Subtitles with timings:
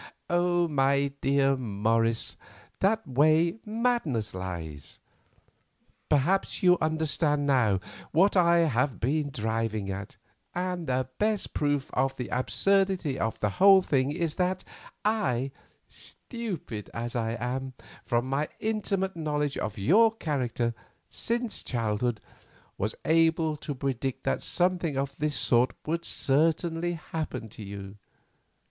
[0.31, 2.35] My dearest Morris,
[2.79, 4.97] that way madness lies.
[6.09, 7.79] Perhaps you understand now
[8.11, 10.17] what I have been driving at,
[10.55, 14.63] and the best proof of the absurdity of the whole thing is that
[15.05, 15.51] I,
[15.87, 17.73] stupid as I am,
[18.03, 20.73] from my intimate knowledge of your character
[21.11, 22.19] since childhood,
[22.75, 27.97] was able to predict that something of this sort would certainly happen to you.